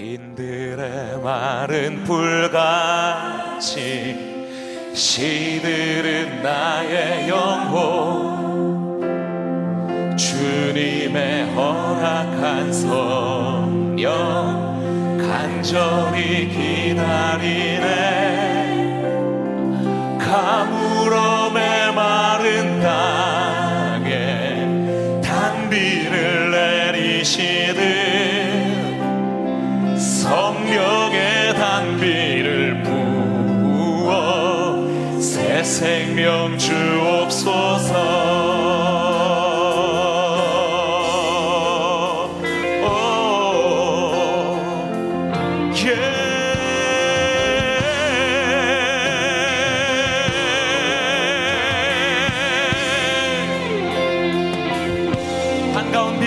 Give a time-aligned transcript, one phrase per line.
[0.00, 3.60] 빈들의 마른 불같이
[4.94, 8.40] 시들은 나의 영혼.
[10.16, 13.98] 주님의 허락한 성령
[15.18, 16.69] 간절히 기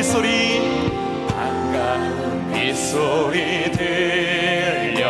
[0.03, 0.59] 빗소리.
[1.29, 5.07] 반가운 빗소리 들려.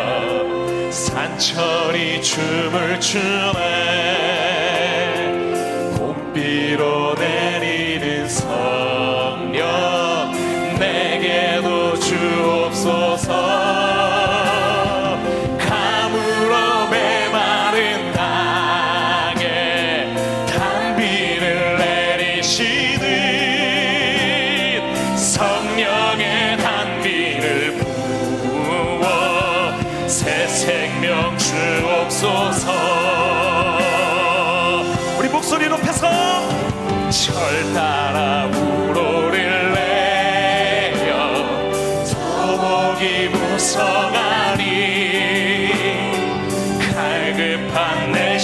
[0.92, 3.83] 산천이 춤을 추네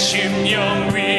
[0.01, 1.10] 갈급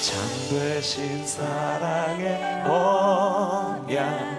[0.00, 4.38] 참되신 사랑의 언약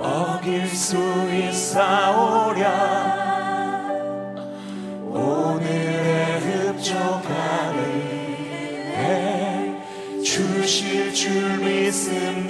[0.00, 0.96] 어길 수
[1.32, 2.68] 있사오랴.
[5.10, 9.02] 오늘의 흡족한 은혜
[10.22, 12.47] 주실 줄 믿습니다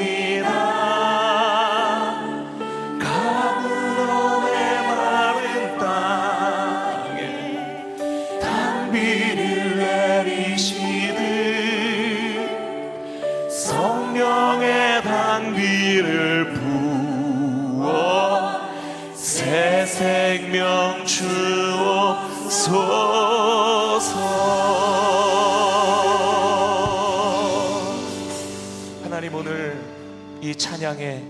[30.49, 31.25] 이 찬양의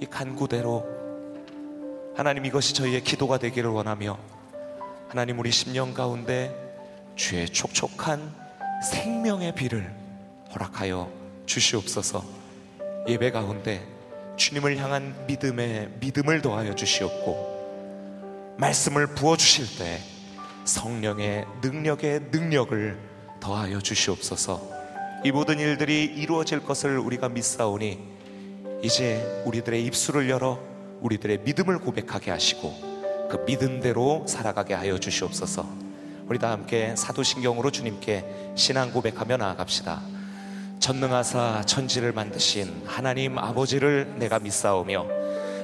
[0.00, 0.84] 이 간구대로
[2.16, 4.18] 하나님 이것이 저희의 기도가 되기를 원하며
[5.08, 6.52] 하나님 우리 심령 가운데
[7.14, 8.34] 주의 촉촉한
[8.82, 9.94] 생명의 비를
[10.52, 11.08] 허락하여
[11.46, 12.24] 주시옵소서.
[13.06, 13.86] 예배 가운데
[14.34, 20.00] 주님을 향한 믿음에 믿음을 더하여 주시옵고 말씀을 부어 주실 때
[20.64, 22.98] 성령의 능력의 능력을
[23.38, 24.60] 더하여 주시옵소서.
[25.24, 28.17] 이 모든 일들이 이루어질 것을 우리가 믿사오니
[28.80, 30.60] 이제 우리들의 입술을 열어
[31.00, 35.66] 우리들의 믿음을 고백하게 하시고 그 믿음대로 살아가게 하여 주시옵소서.
[36.28, 40.00] 우리 다 함께 사도신경으로 주님께 신앙 고백하며 나아갑시다.
[40.78, 45.06] 전능하사 천지를 만드신 하나님 아버지를 내가 믿사오며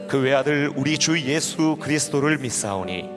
[0.08, 3.08] 그 외아들 우리 주 예수 그리스도를 믿사오니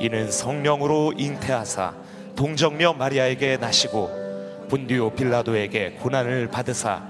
[0.00, 1.94] 이는 성령으로 잉태하사
[2.36, 4.20] 동정녀 마리아에게 나시고
[4.68, 7.09] 분디오 빌라도에게 고난을 받으사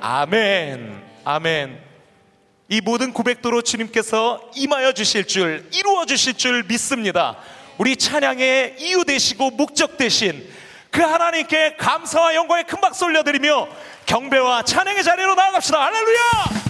[0.00, 1.90] 아멘 아멘
[2.68, 7.36] 이 모든 고백도로 주님께서 임하여 주실 줄, 이루어 주실 줄 믿습니다.
[7.78, 10.48] 우리 찬양의 이유 되시고 목적 되신
[10.92, 13.68] 그 하나님께 감사와 영광의 큰 박수 올려드리며
[14.06, 15.84] 경배와 찬양의 자리로 나아갑시다.
[15.84, 16.69] 할렐루야!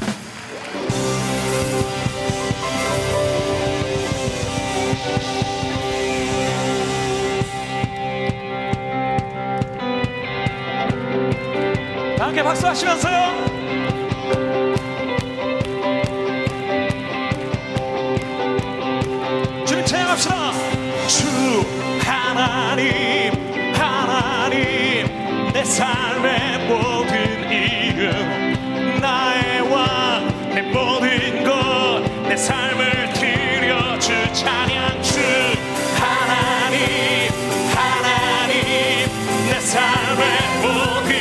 [12.30, 13.50] 함께 박수하시면서요.
[19.84, 20.52] 찬양합시다
[21.08, 21.26] 주
[22.04, 23.32] 하나님
[23.74, 25.06] 하나님
[25.52, 35.18] 내 삶의 모든 이름 나의 왕내 모든 것 내 삶을 드려 주 찬양 주
[35.98, 37.28] 하나님
[37.74, 39.08] 하나님
[39.48, 40.24] 내 삶의
[40.62, 41.19] 모든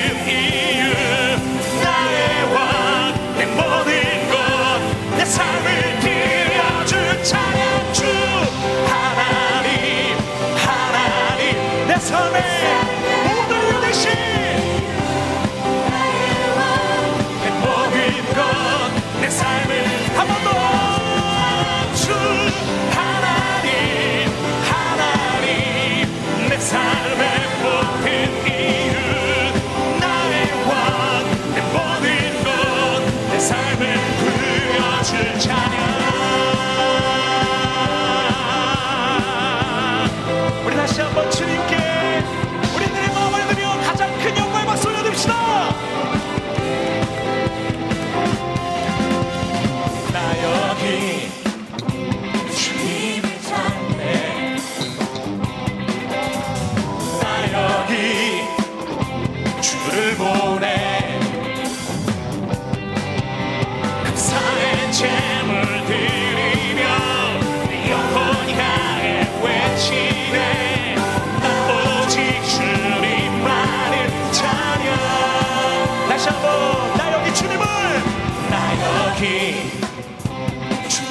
[12.11, 12.88] 하나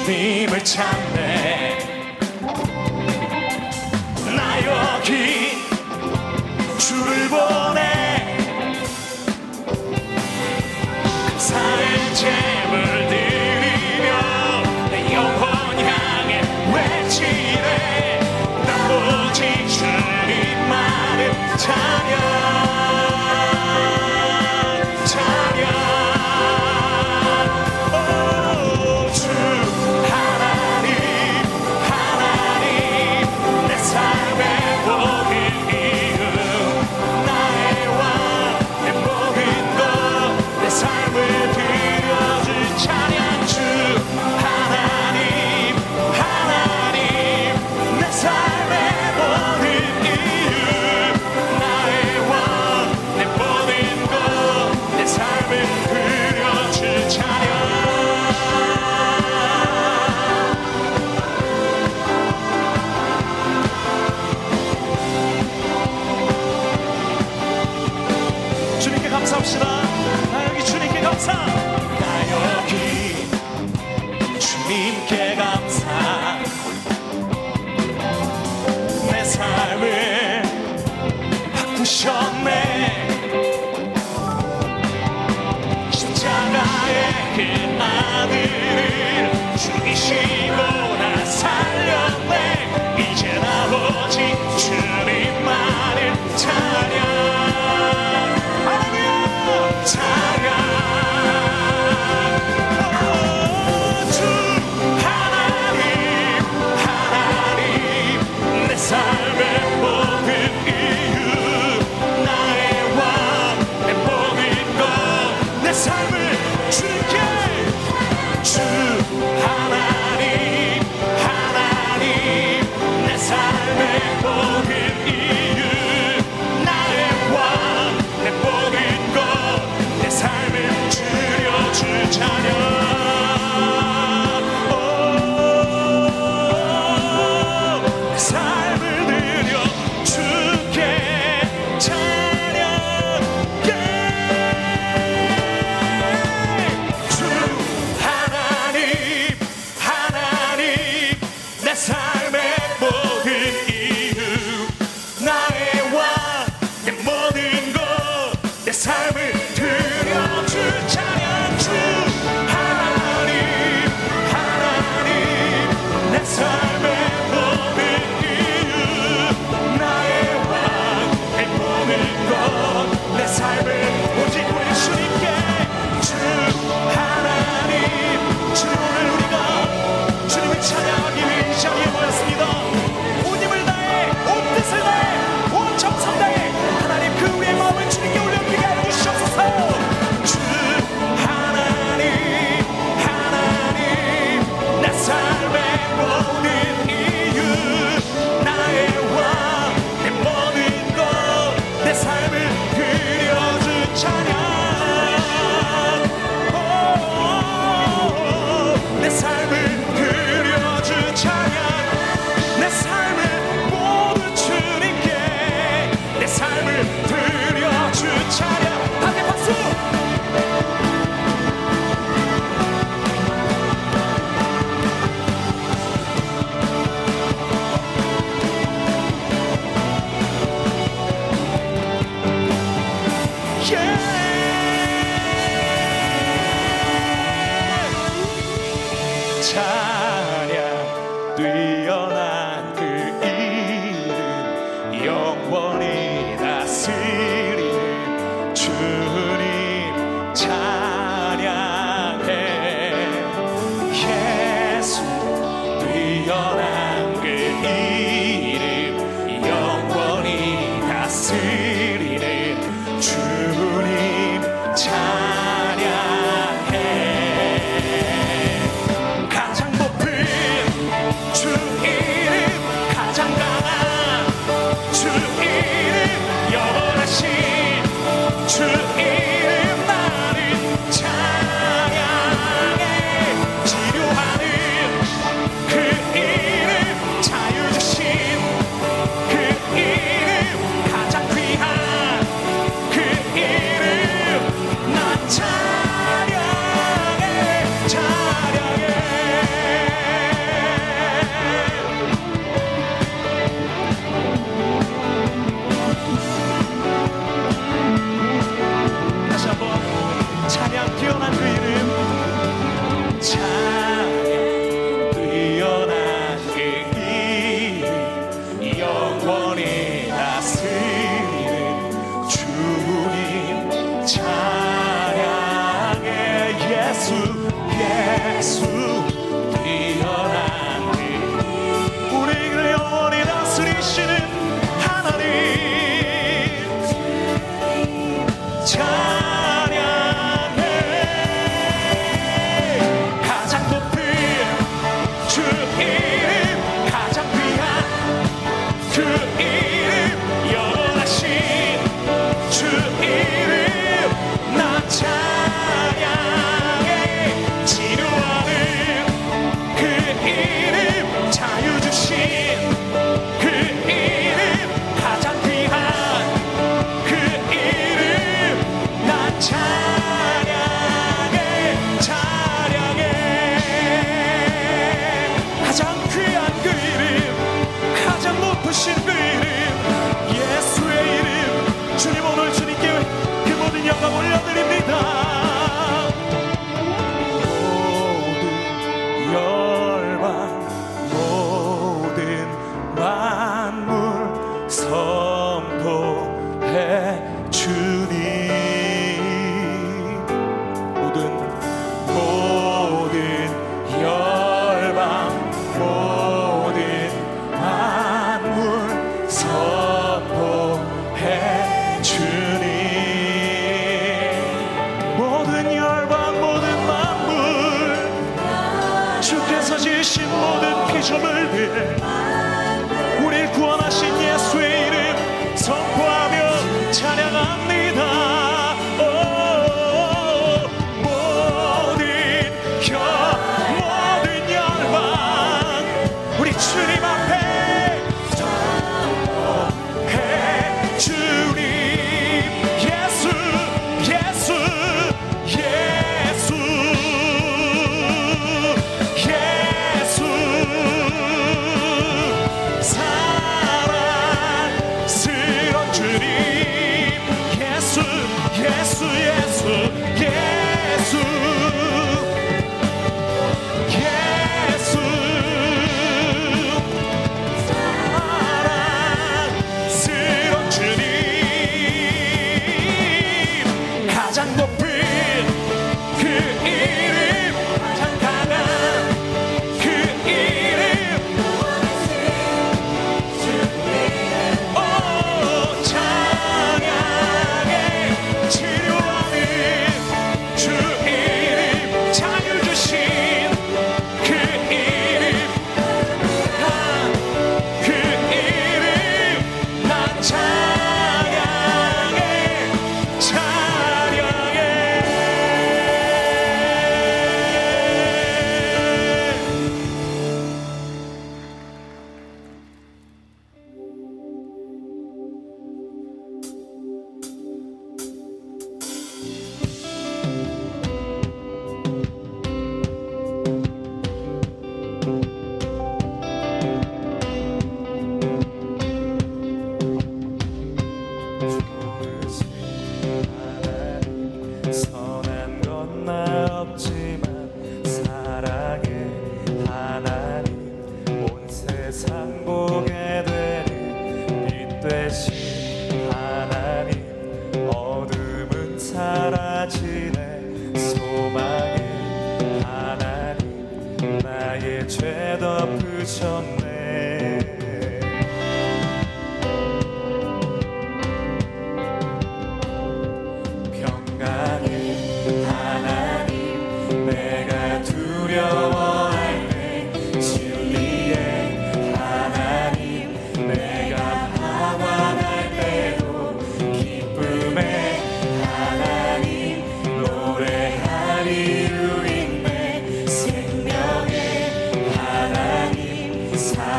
[0.09, 1.77] 주님을 찾네.
[4.35, 5.51] 나 여기
[6.79, 7.68] 주를 보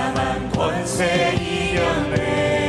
[0.00, 2.59] 다만 권세 이겨내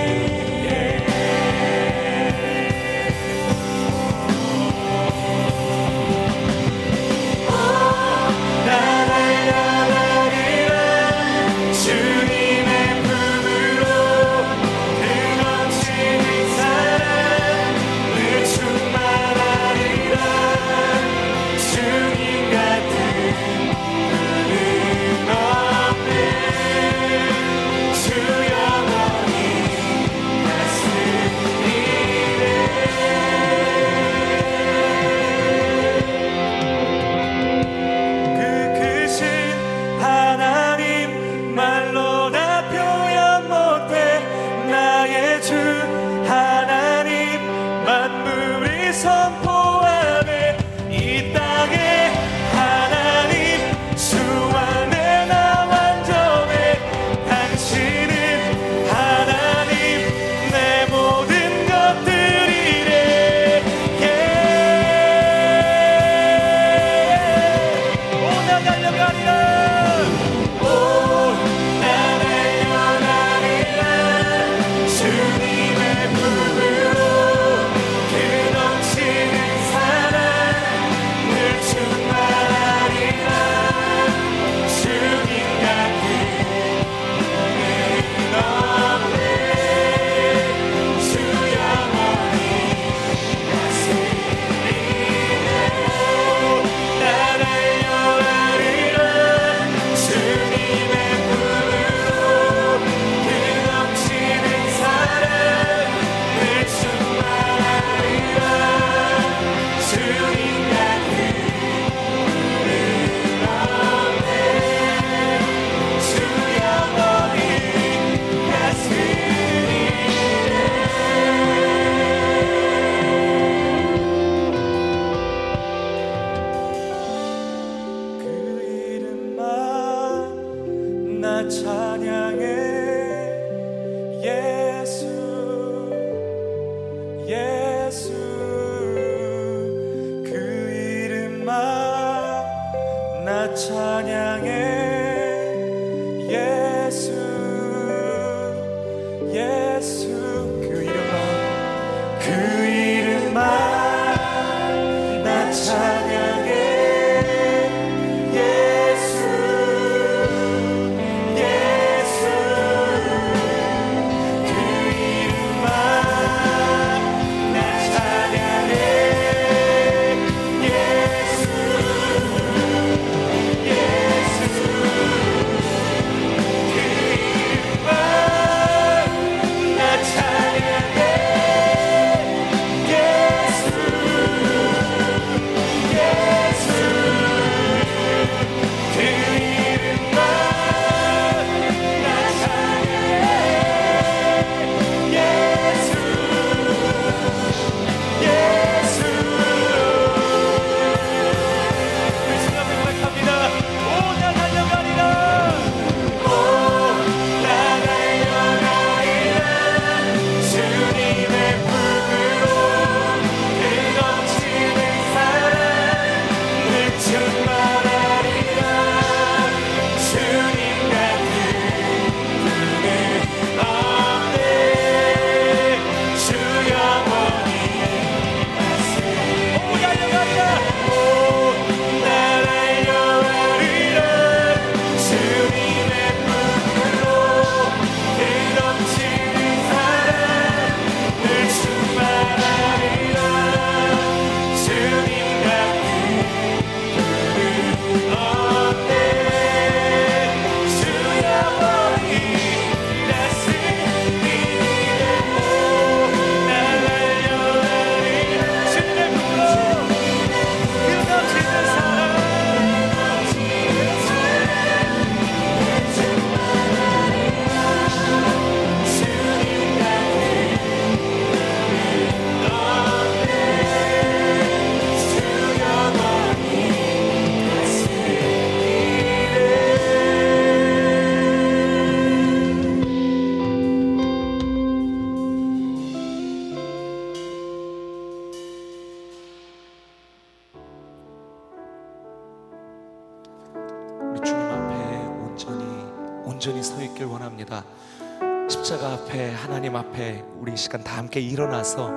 [300.42, 301.92] 우리 시간 다 함께 일어나서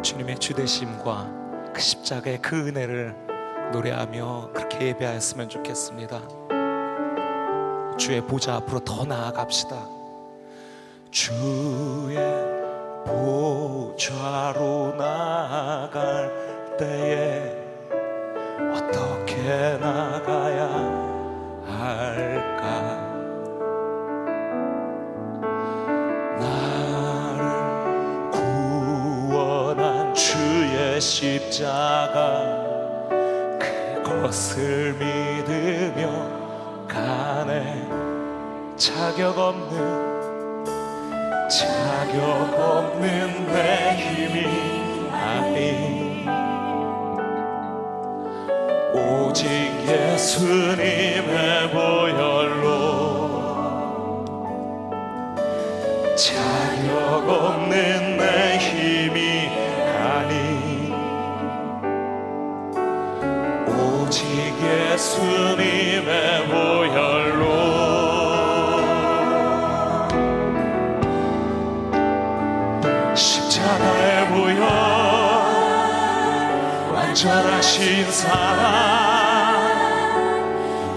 [0.00, 3.14] 주님의 주대심과 그 십자가의 그 은혜를
[3.74, 6.22] 노래하며 그렇게 예배하였으면 좋겠습니다.
[7.98, 9.76] 주의 보좌 앞으로 더 나아갑시다.
[11.10, 12.16] 주의
[13.04, 16.32] 보좌로 나아갈
[16.78, 17.58] 때에
[18.72, 19.99] 어떻게 나
[34.30, 36.06] 그것을 믿으며
[36.86, 37.88] 가네
[38.76, 40.64] 자격 없는
[41.48, 42.20] 자격
[42.56, 44.46] 없는 내 힘이
[45.10, 46.28] 아닌
[48.94, 49.48] 오직
[49.88, 51.89] 예수님의 보
[77.20, 79.60] 완전하신 사랑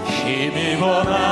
[0.06, 1.24] 힘입어 나갑니다.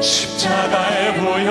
[0.00, 1.50] 십자가의 보혈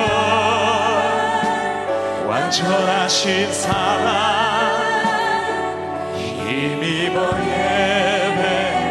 [2.25, 4.71] 완전하신 사랑
[6.15, 8.83] 힘입어 예배합니다.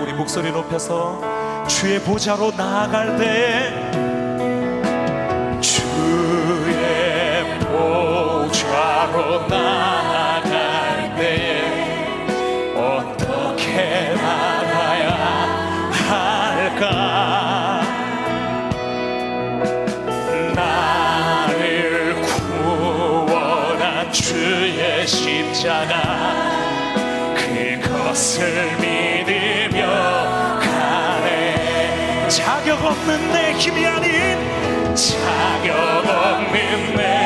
[0.00, 1.20] 우리 목소리 높여서
[1.66, 3.85] 주의 보좌로 나아갈 때
[9.48, 11.62] 나아갈 때
[12.74, 15.10] 어떻게 나가야
[16.08, 17.82] 할까?
[20.54, 25.92] 나를 구원한 주의 십자가
[27.36, 29.86] 그것을 믿으며
[30.60, 32.28] 가네.
[32.28, 34.06] 자격 없는 내 힘이 아닌
[34.94, 35.74] 자격
[36.06, 37.25] 없는 내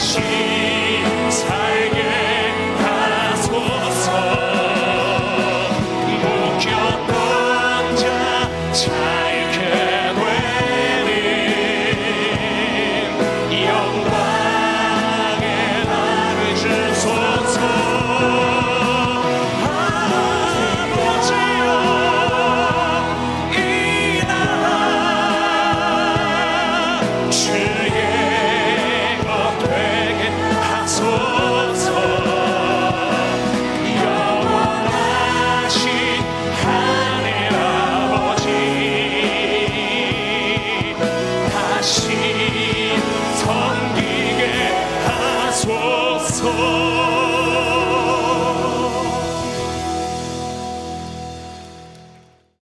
[0.00, 1.69] machines.